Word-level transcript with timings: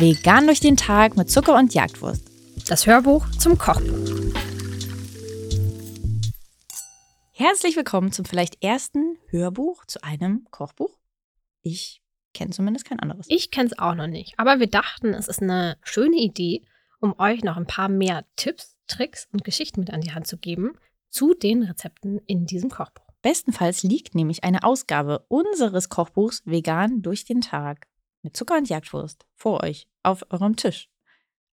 Vegan 0.00 0.46
durch 0.46 0.60
den 0.60 0.78
Tag 0.78 1.18
mit 1.18 1.30
Zucker 1.30 1.58
und 1.58 1.74
Jagdwurst. 1.74 2.30
Das 2.70 2.86
Hörbuch 2.86 3.28
zum 3.32 3.58
Kochbuch. 3.58 4.34
Herzlich 7.32 7.76
willkommen 7.76 8.10
zum 8.10 8.24
vielleicht 8.24 8.64
ersten 8.64 9.18
Hörbuch 9.28 9.84
zu 9.84 10.02
einem 10.02 10.46
Kochbuch. 10.50 10.96
Ich 11.60 12.00
kenne 12.32 12.50
zumindest 12.50 12.86
kein 12.86 12.98
anderes. 12.98 13.26
Ich 13.28 13.50
kenne 13.50 13.66
es 13.66 13.78
auch 13.78 13.94
noch 13.94 14.06
nicht, 14.06 14.32
aber 14.38 14.58
wir 14.58 14.68
dachten, 14.68 15.12
es 15.12 15.28
ist 15.28 15.42
eine 15.42 15.76
schöne 15.82 16.16
Idee, 16.16 16.62
um 17.00 17.14
euch 17.18 17.44
noch 17.44 17.58
ein 17.58 17.66
paar 17.66 17.90
mehr 17.90 18.24
Tipps, 18.36 18.78
Tricks 18.86 19.28
und 19.34 19.44
Geschichten 19.44 19.80
mit 19.80 19.90
an 19.90 20.00
die 20.00 20.14
Hand 20.14 20.26
zu 20.26 20.38
geben 20.38 20.78
zu 21.10 21.34
den 21.34 21.62
Rezepten 21.62 22.22
in 22.24 22.46
diesem 22.46 22.70
Kochbuch. 22.70 23.04
Bestenfalls 23.20 23.82
liegt 23.82 24.14
nämlich 24.14 24.44
eine 24.44 24.64
Ausgabe 24.64 25.26
unseres 25.28 25.90
Kochbuchs 25.90 26.40
Vegan 26.46 27.02
durch 27.02 27.26
den 27.26 27.42
Tag 27.42 27.86
mit 28.22 28.34
Zucker 28.34 28.56
und 28.56 28.68
Jagdwurst 28.68 29.26
vor 29.34 29.62
euch 29.62 29.89
auf 30.02 30.24
eurem 30.30 30.56
Tisch. 30.56 30.88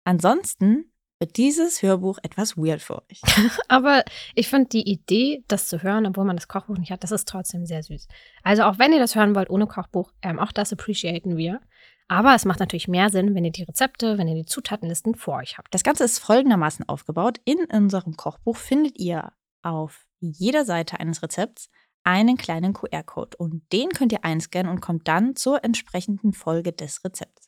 Ansonsten 0.05 0.93
wird 1.19 1.37
dieses 1.37 1.83
Hörbuch 1.83 2.19
etwas 2.23 2.57
weird 2.57 2.83
für 2.83 3.03
euch. 3.09 3.21
Aber 3.69 4.05
ich 4.35 4.49
finde 4.49 4.69
die 4.69 4.89
Idee, 4.89 5.45
das 5.49 5.69
zu 5.69 5.83
hören, 5.83 6.07
obwohl 6.07 6.25
man 6.25 6.37
das 6.37 6.49
Kochbuch 6.49 6.77
nicht 6.77 6.91
hat, 6.91 7.03
das 7.03 7.11
ist 7.11 7.29
trotzdem 7.29 7.65
sehr 7.67 7.83
süß. 7.83 8.07
Also 8.43 8.65
auch 8.65 8.79
wenn 8.79 8.93
ihr 8.93 8.99
das 8.99 9.15
hören 9.15 9.35
wollt 9.35 9.51
ohne 9.51 9.67
Kochbuch, 9.67 10.13
ähm, 10.23 10.39
auch 10.39 10.53
das 10.53 10.73
appreciaten 10.73 11.37
wir. 11.37 11.61
Aber 12.09 12.35
es 12.35 12.45
macht 12.45 12.61
natürlich 12.61 12.87
mehr 12.87 13.11
Sinn, 13.11 13.35
wenn 13.35 13.45
ihr 13.45 13.51
die 13.51 13.65
Rezepte, 13.65 14.17
wenn 14.19 14.29
ihr 14.29 14.37
die 14.37 14.47
Zutatenlisten 14.47 15.17
vor 15.17 15.39
euch 15.39 15.59
habt. 15.59 15.75
Das 15.75 15.83
Ganze 15.83 16.05
ist 16.05 16.19
folgendermaßen 16.21 16.89
aufgebaut. 16.89 17.41
In 17.45 17.65
unserem 17.65 18.17
Kochbuch 18.17 18.57
findet 18.57 18.99
ihr 18.99 19.33
auf 19.63 20.07
jeder 20.21 20.65
Seite 20.65 21.01
eines 21.01 21.23
Rezepts 21.23 21.69
einen 22.05 22.37
kleinen 22.37 22.73
QR-Code 22.73 23.37
und 23.39 23.65
den 23.73 23.89
könnt 23.89 24.13
ihr 24.13 24.25
einscannen 24.25 24.71
und 24.71 24.81
kommt 24.81 25.09
dann 25.09 25.35
zur 25.35 25.65
entsprechenden 25.65 26.33
Folge 26.33 26.73
des 26.73 27.05
Rezepts. 27.05 27.46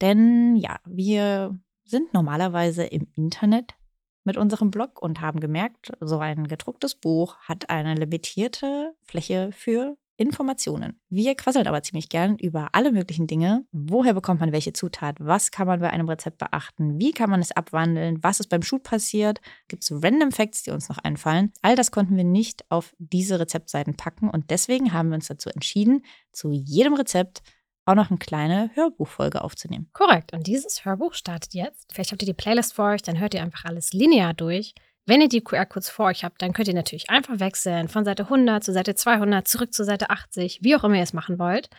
Denn 0.00 0.56
ja, 0.56 0.78
wir 0.84 1.58
sind 1.84 2.12
normalerweise 2.12 2.84
im 2.84 3.06
Internet 3.14 3.74
mit 4.24 4.36
unserem 4.36 4.70
Blog 4.70 5.00
und 5.00 5.20
haben 5.20 5.40
gemerkt, 5.40 5.92
so 6.00 6.18
ein 6.18 6.48
gedrucktes 6.48 6.96
Buch 6.96 7.36
hat 7.38 7.70
eine 7.70 7.94
limitierte 7.94 8.94
Fläche 9.04 9.50
für 9.52 9.96
Informationen. 10.18 10.98
Wir 11.10 11.34
quasseln 11.34 11.66
aber 11.66 11.82
ziemlich 11.82 12.08
gern 12.08 12.38
über 12.38 12.70
alle 12.72 12.90
möglichen 12.90 13.26
Dinge. 13.26 13.66
Woher 13.70 14.14
bekommt 14.14 14.40
man 14.40 14.52
welche 14.52 14.72
Zutat? 14.72 15.16
Was 15.20 15.50
kann 15.50 15.66
man 15.66 15.80
bei 15.80 15.90
einem 15.90 16.08
Rezept 16.08 16.38
beachten? 16.38 16.98
Wie 16.98 17.12
kann 17.12 17.28
man 17.28 17.40
es 17.40 17.52
abwandeln? 17.52 18.22
Was 18.22 18.40
ist 18.40 18.48
beim 18.48 18.62
Shoot 18.62 18.82
passiert? 18.82 19.40
Gibt 19.68 19.82
es 19.82 19.92
Random 19.92 20.32
Facts, 20.32 20.62
die 20.62 20.70
uns 20.70 20.88
noch 20.88 20.98
einfallen? 20.98 21.52
All 21.60 21.76
das 21.76 21.90
konnten 21.90 22.16
wir 22.16 22.24
nicht 22.24 22.64
auf 22.70 22.94
diese 22.98 23.38
Rezeptseiten 23.38 23.96
packen 23.96 24.30
und 24.30 24.50
deswegen 24.50 24.92
haben 24.92 25.10
wir 25.10 25.16
uns 25.16 25.28
dazu 25.28 25.50
entschieden, 25.50 26.02
zu 26.32 26.50
jedem 26.50 26.94
Rezept 26.94 27.42
auch 27.86 27.94
noch 27.94 28.10
eine 28.10 28.18
kleine 28.18 28.70
Hörbuchfolge 28.74 29.42
aufzunehmen. 29.42 29.88
Korrekt. 29.92 30.32
Und 30.32 30.46
dieses 30.46 30.84
Hörbuch 30.84 31.14
startet 31.14 31.54
jetzt. 31.54 31.92
Vielleicht 31.92 32.12
habt 32.12 32.22
ihr 32.22 32.26
die 32.26 32.34
Playlist 32.34 32.74
vor 32.74 32.90
euch, 32.90 33.02
dann 33.02 33.18
hört 33.18 33.32
ihr 33.32 33.42
einfach 33.42 33.64
alles 33.64 33.92
linear 33.92 34.34
durch. 34.34 34.74
Wenn 35.06 35.20
ihr 35.20 35.28
die 35.28 35.40
QR-Codes 35.40 35.88
vor 35.88 36.06
euch 36.06 36.24
habt, 36.24 36.42
dann 36.42 36.52
könnt 36.52 36.66
ihr 36.66 36.74
natürlich 36.74 37.08
einfach 37.08 37.38
wechseln 37.38 37.86
von 37.86 38.04
Seite 38.04 38.24
100 38.24 38.62
zu 38.62 38.72
Seite 38.72 38.96
200, 38.96 39.46
zurück 39.46 39.72
zu 39.72 39.84
Seite 39.84 40.10
80, 40.10 40.60
wie 40.62 40.74
auch 40.74 40.82
immer 40.82 40.96
ihr 40.96 41.02
es 41.02 41.12
machen 41.12 41.38
wollt. 41.38 41.70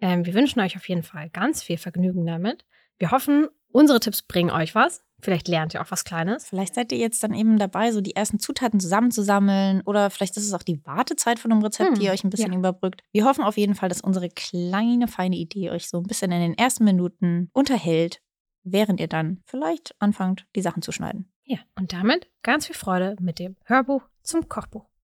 Ähm, 0.00 0.24
wir 0.24 0.34
wünschen 0.34 0.60
euch 0.60 0.76
auf 0.76 0.88
jeden 0.88 1.02
Fall 1.02 1.28
ganz 1.30 1.64
viel 1.64 1.78
Vergnügen 1.78 2.24
damit. 2.24 2.64
Wir 2.98 3.10
hoffen, 3.10 3.48
unsere 3.72 3.98
Tipps 3.98 4.22
bringen 4.22 4.50
euch 4.50 4.74
was. 4.74 5.05
Vielleicht 5.26 5.48
lernt 5.48 5.74
ihr 5.74 5.82
auch 5.82 5.90
was 5.90 6.04
Kleines. 6.04 6.46
Vielleicht 6.46 6.76
seid 6.76 6.92
ihr 6.92 6.98
jetzt 6.98 7.20
dann 7.20 7.34
eben 7.34 7.58
dabei, 7.58 7.90
so 7.90 8.00
die 8.00 8.14
ersten 8.14 8.38
Zutaten 8.38 8.78
zusammenzusammeln. 8.78 9.82
Oder 9.84 10.08
vielleicht 10.08 10.36
ist 10.36 10.46
es 10.46 10.52
auch 10.52 10.62
die 10.62 10.86
Wartezeit 10.86 11.40
von 11.40 11.50
einem 11.50 11.64
Rezept, 11.64 11.94
hm, 11.94 11.98
die 11.98 12.10
euch 12.10 12.22
ein 12.22 12.30
bisschen 12.30 12.52
ja. 12.52 12.58
überbrückt. 12.60 13.02
Wir 13.10 13.24
hoffen 13.24 13.42
auf 13.42 13.56
jeden 13.56 13.74
Fall, 13.74 13.88
dass 13.88 14.00
unsere 14.00 14.28
kleine, 14.28 15.08
feine 15.08 15.34
Idee 15.34 15.70
euch 15.70 15.88
so 15.88 15.98
ein 15.98 16.04
bisschen 16.04 16.30
in 16.30 16.38
den 16.38 16.54
ersten 16.54 16.84
Minuten 16.84 17.50
unterhält, 17.52 18.22
während 18.62 19.00
ihr 19.00 19.08
dann 19.08 19.42
vielleicht 19.46 19.96
anfangt, 19.98 20.46
die 20.54 20.62
Sachen 20.62 20.80
zu 20.80 20.92
schneiden. 20.92 21.28
Ja, 21.42 21.58
und 21.74 21.92
damit 21.92 22.30
ganz 22.44 22.66
viel 22.66 22.76
Freude 22.76 23.16
mit 23.18 23.40
dem 23.40 23.56
Hörbuch 23.64 24.02
zum 24.22 24.48
Kochbuch. 24.48 24.86